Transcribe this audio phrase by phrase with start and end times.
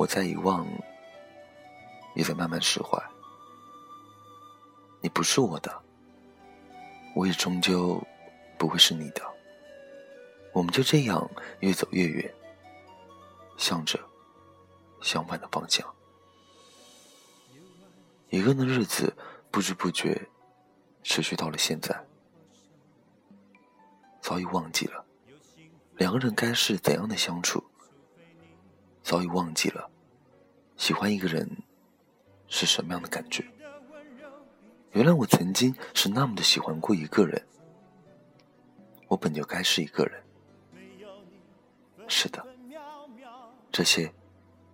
[0.00, 0.66] 我在遗忘，
[2.14, 2.98] 也在慢慢释怀。
[5.02, 5.82] 你不是我的，
[7.14, 8.02] 我也终究
[8.58, 9.20] 不会是你的。
[10.54, 12.34] 我们就这样越走越远，
[13.58, 14.00] 向着
[15.02, 15.86] 相反的方向。
[18.30, 19.14] 一个人的日子
[19.50, 20.30] 不知不觉
[21.02, 21.94] 持续到了现在，
[24.22, 25.04] 早已忘记了
[25.96, 27.62] 两个人该是怎样的相处。
[29.02, 29.90] 早已忘记了，
[30.76, 31.48] 喜欢一个人
[32.48, 33.44] 是什么样的感觉。
[34.92, 37.46] 原来我曾经是那么的喜欢过一个人。
[39.08, 40.22] 我本就该是一个人。
[42.06, 42.44] 是的，
[43.72, 44.12] 这些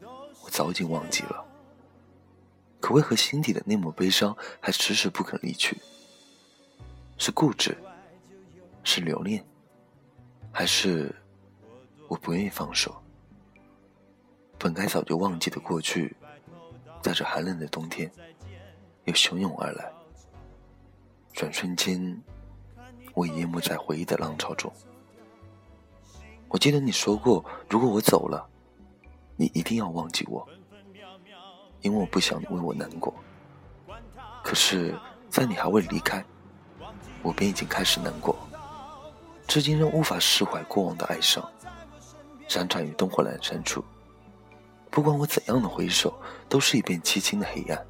[0.00, 1.44] 我早已经忘记了。
[2.80, 5.76] 可为何心底的那抹悲伤还迟迟不肯离去？
[7.18, 7.76] 是固执，
[8.84, 9.44] 是留恋，
[10.52, 11.14] 还是
[12.06, 13.02] 我不愿意放手？
[14.58, 16.16] 本该早就忘记的过去，
[17.00, 18.10] 在这寒冷的冬天，
[19.04, 19.88] 又汹涌而来。
[21.32, 22.20] 转瞬间，
[23.14, 24.72] 我已淹没在回忆的浪潮中。
[26.48, 28.44] 我记得你说过，如果我走了，
[29.36, 30.44] 你一定要忘记我，
[31.82, 33.14] 因为我不想为我难过。
[34.42, 34.98] 可是，
[35.30, 36.24] 在你还未离开，
[37.22, 38.36] 我便已经开始难过，
[39.46, 41.48] 至今仍无法释怀过往的哀伤，
[42.48, 43.84] 辗转于灯火阑珊处。
[44.90, 46.12] 不管我怎样的回首，
[46.48, 47.86] 都是一片凄清的黑暗。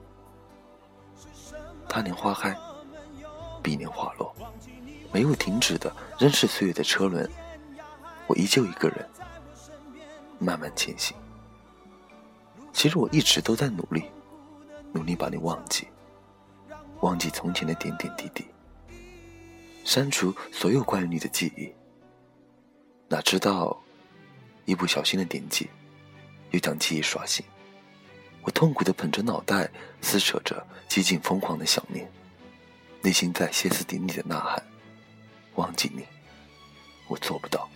[1.89, 2.55] 他年花开，
[3.63, 4.35] 彼年花落，
[5.13, 7.29] 没有停止的，仍是岁月的车轮。
[8.27, 9.09] 我依旧一个人，
[10.39, 11.17] 慢慢前行。
[12.73, 14.05] 其实我一直都在努力，
[14.93, 15.89] 努力把你忘记，
[17.01, 18.45] 忘记从前的点点滴滴，
[19.83, 21.73] 删除所有关于你的记忆。
[23.08, 23.81] 哪知道，
[24.67, 25.70] 一不小心的点击。
[26.51, 27.45] 又将记忆刷新，
[28.42, 29.70] 我痛苦的捧着脑袋，
[30.01, 32.11] 撕扯着几近疯狂的想念，
[33.03, 34.63] 内心在歇斯底里的呐喊：
[35.57, 36.07] 忘记你，
[37.07, 37.69] 我做不到，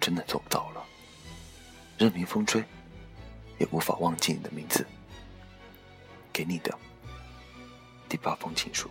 [0.00, 0.84] 真的做不到了。
[1.98, 2.62] 任凭风吹，
[3.58, 4.86] 也无法忘记你的名字。
[6.32, 6.78] 给你的
[8.10, 8.90] 第八封情书。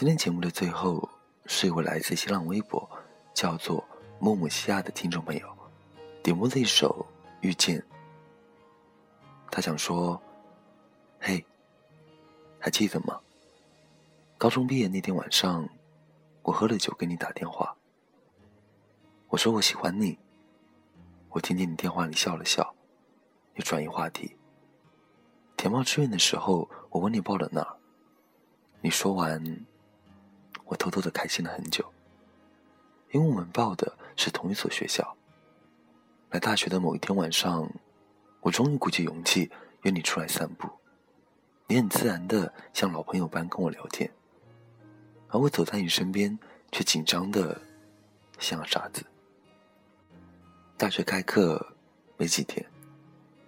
[0.00, 1.06] 今天节目的最后
[1.44, 2.88] 是一位来自新浪微博
[3.34, 3.86] 叫做
[4.18, 5.46] 木木西亚的听众朋友
[6.22, 7.06] 点播的一首
[7.42, 7.78] 《遇见》。
[9.50, 10.18] 他想说
[11.20, 11.44] ：“嘿，
[12.58, 13.20] 还记得吗？
[14.38, 15.68] 高中毕业那天晚上，
[16.44, 17.76] 我喝了酒给你打电话。
[19.28, 20.18] 我说我喜欢你。
[21.28, 22.74] 我听见你电话里笑了笑，
[23.56, 24.34] 又转移话题。
[25.58, 27.76] 填报志愿的时候，我问你报了哪儿。
[28.80, 29.66] 你说完，
[30.70, 31.84] 我偷偷的开心了很久，
[33.10, 35.16] 因为我们报的是同一所学校。
[36.30, 37.68] 来大学的某一天晚上，
[38.40, 39.50] 我终于鼓起勇气
[39.82, 40.70] 约你出来散步。
[41.66, 44.08] 你很自然的像老朋友般跟我聊天，
[45.28, 46.38] 而我走在你身边，
[46.70, 47.60] 却紧张的
[48.38, 49.04] 像个傻子。
[50.76, 51.74] 大学开课
[52.16, 52.64] 没几天，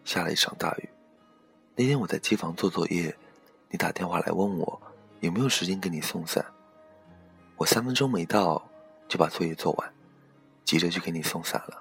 [0.05, 0.89] 下了一场大雨。
[1.77, 3.17] 那天我在机房做作业，
[3.71, 4.83] 你打电话来问我
[5.21, 6.45] 有没有时间给你送伞。
[7.62, 8.61] 我三分钟没到
[9.06, 9.94] 就把作业做完，
[10.64, 11.81] 急着去给你送伞了。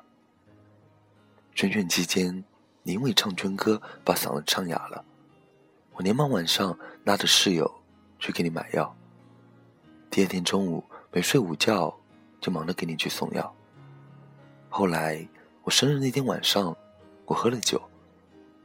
[1.56, 2.44] 春卷期间，
[2.84, 5.04] 你因为唱军歌把嗓子唱哑了。
[5.94, 7.82] 我连忙晚上拉着室友
[8.20, 8.96] 去给你买药。
[10.12, 11.92] 第二天中午没睡午觉，
[12.40, 13.52] 就忙着给你去送药。
[14.70, 15.28] 后来
[15.64, 16.78] 我生日那天晚上，
[17.26, 17.82] 我喝了酒，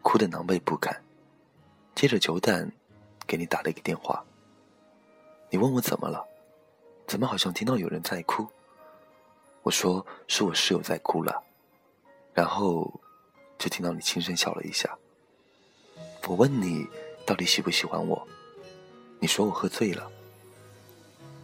[0.02, 0.94] 哭得狼狈不堪，
[1.94, 2.70] 借着酒胆
[3.26, 4.22] 给你打了一个电话。
[5.48, 6.22] 你问我怎么了，
[7.06, 8.46] 怎么好像听到有人在哭？
[9.62, 11.42] 我说是我室友在哭了，
[12.34, 12.92] 然后
[13.58, 14.96] 就听到你轻声笑了一下。
[16.26, 16.86] 我问你。
[17.26, 18.24] 到底喜不喜欢我？
[19.18, 20.08] 你说我喝醉了，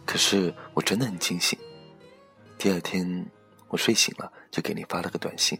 [0.05, 1.59] 可是我真的很清醒。
[2.57, 3.25] 第二天
[3.67, 5.59] 我睡醒了，就给你发了个短信。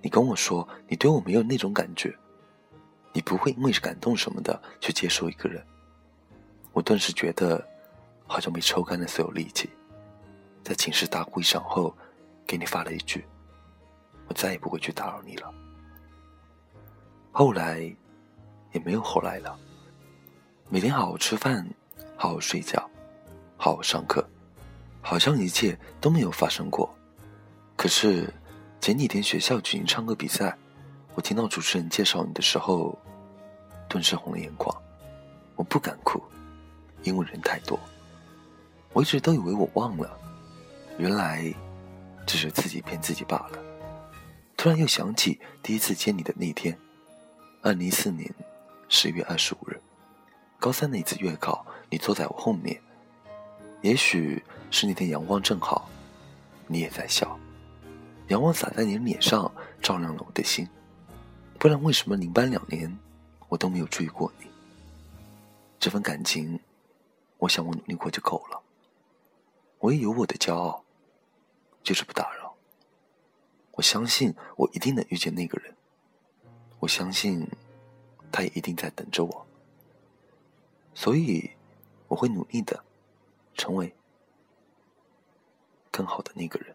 [0.00, 2.16] 你跟我说你对我没有那种感觉，
[3.12, 5.60] 你不会因为是感动什么的去接受一个人。
[6.72, 7.68] 我顿时觉得
[8.26, 9.70] 好像被抽干了所有力气，
[10.62, 11.94] 在寝室大哭一场后，
[12.46, 13.24] 给你发了一句
[14.28, 15.52] ：“我再也不会去打扰你了。”
[17.32, 17.94] 后来。
[18.74, 19.56] 也没有后来了。
[20.68, 21.64] 每天好好吃饭，
[22.16, 22.90] 好好睡觉，
[23.56, 24.28] 好好上课，
[25.00, 26.92] 好像一切都没有发生过。
[27.76, 28.28] 可是
[28.80, 30.58] 前几天学校举行唱歌比赛，
[31.14, 32.98] 我听到主持人介绍你的时候，
[33.88, 34.76] 顿时红了眼眶。
[35.54, 36.20] 我不敢哭，
[37.04, 37.78] 因为人太多。
[38.94, 40.18] 我一直都以为我忘了，
[40.96, 41.52] 原来
[42.26, 43.58] 只是自己骗自己罢了。
[44.56, 46.78] 突然又想起第一次见你的那天，
[47.60, 48.32] 二零一四年。
[48.86, 49.80] 十月二十五日，
[50.60, 52.80] 高三那次月考，你坐在我后面。
[53.80, 55.88] 也许是那天阳光正好，
[56.68, 57.36] 你也在笑，
[58.28, 59.50] 阳光洒在你的脸上，
[59.82, 60.68] 照亮了我的心。
[61.58, 62.96] 不然为什么零班两年，
[63.48, 64.46] 我都没有注意过你？
[65.80, 66.60] 这份感情，
[67.38, 68.60] 我想我努力过就够了。
[69.84, 70.82] 我也有我的骄傲，
[71.82, 72.56] 就是不打扰。
[73.72, 75.76] 我相信我一定能遇见那个人。
[76.80, 77.46] 我相信。
[78.32, 79.46] 他也一定在等着我，
[80.92, 81.52] 所以
[82.08, 82.84] 我会努力的，
[83.54, 83.94] 成为
[85.92, 86.74] 更好的那个人。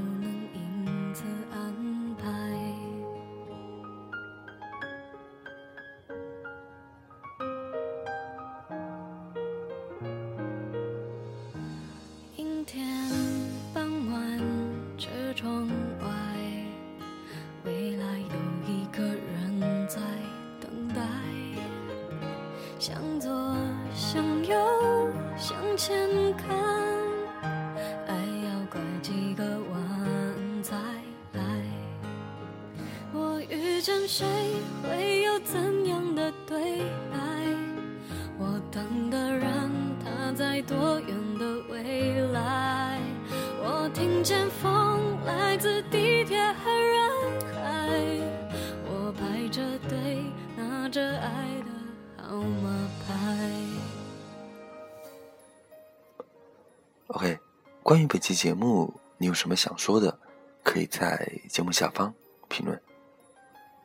[34.07, 34.27] 谁
[34.83, 36.79] 会有怎样的对
[37.11, 37.17] 白？
[38.37, 39.71] 我等的人
[40.03, 42.99] 他在多远的未来？
[43.63, 47.09] 我听见风来自地铁和人
[47.53, 47.89] 海。
[48.85, 50.23] 我排着队
[50.57, 53.57] 拿着爱的号码牌。
[57.07, 57.39] OK，
[57.83, 60.17] 关于本期节目，你有什么想说的？
[60.63, 62.13] 可以在节目下方
[62.47, 62.81] 评论。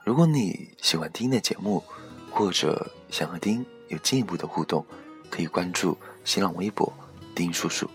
[0.07, 1.83] 如果你喜欢丁的节目，
[2.31, 4.87] 或者想和丁有进一步的互动，
[5.29, 6.93] 可以关注新浪微博
[7.35, 7.91] “丁叔叔”，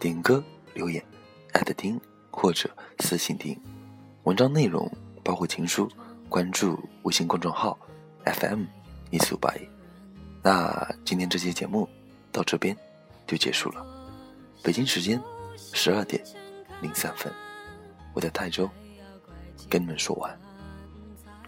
[0.00, 0.42] 点歌
[0.74, 1.00] 留言，
[1.52, 2.00] 艾特丁
[2.32, 3.56] 或者私信听。
[4.24, 4.90] 文章内容
[5.22, 5.88] 包括情书，
[6.28, 7.78] 关注微信公众号
[8.24, 8.64] FM
[9.10, 9.60] 一四五八一。
[10.42, 11.88] 那今天这期节目
[12.32, 12.76] 到这边
[13.24, 13.86] 就结束了。
[14.64, 15.22] 北京时间
[15.72, 16.20] 十二点
[16.80, 17.32] 零三分，
[18.14, 18.68] 我在泰州
[19.70, 20.41] 跟你们说晚晚安。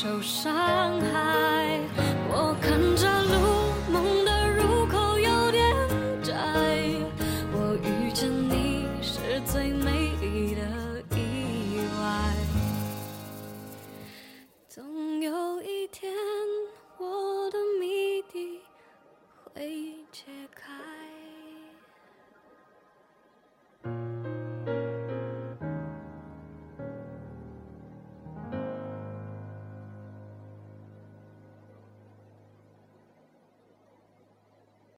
[0.00, 1.80] 受伤害。
[2.30, 2.97] 我看。